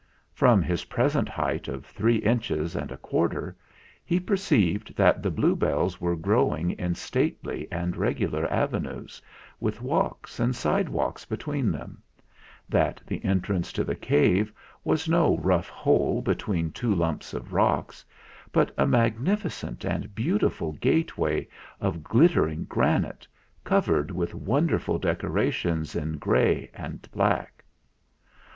From 0.33 0.63
his 0.63 0.85
present 0.85 1.29
height 1.29 1.67
of 1.67 1.85
three 1.85 2.15
inches 2.15 2.75
and 2.75 2.91
a 2.91 2.97
quarter 2.97 3.55
he 4.03 4.19
per 4.19 4.33
ceived 4.35 4.95
that 4.95 5.21
the 5.21 5.29
bluebells 5.29 6.01
were 6.01 6.15
growing 6.15 6.71
in 6.71 6.95
stately 6.95 7.67
and 7.71 7.95
regular 7.95 8.51
avenues, 8.51 9.21
with 9.59 9.79
walks 9.79 10.39
and 10.39 10.55
sidewalks 10.55 11.23
between 11.23 11.71
them; 11.71 12.01
that 12.67 12.99
the 13.05 13.23
entrance 13.23 13.71
to 13.73 13.83
the 13.83 13.93
cave 13.95 14.51
96 14.53 14.53
THE 14.53 14.53
FLINT 14.53 14.77
HEART 14.77 14.85
was 14.85 15.09
no 15.09 15.37
rough 15.37 15.69
hole 15.69 16.23
between 16.23 16.71
two 16.71 16.95
lumps 16.95 17.35
of 17.35 17.53
rocks, 17.53 18.03
but 18.51 18.73
a 18.79 18.87
magnificent 18.87 19.85
and 19.85 20.15
beautiful 20.15 20.71
gateway 20.71 21.47
of 21.79 21.97
glit 21.99 22.31
tering 22.31 22.67
granite 22.67 23.27
covered 23.63 24.09
with 24.09 24.33
wonderful 24.33 24.99
decora 24.99 25.51
tions 25.53 25.95
in 25.95 26.13
grey 26.17 26.71
and 26.73 27.07
black. 27.11 27.63